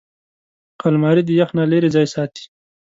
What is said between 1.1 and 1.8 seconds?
د یخ نه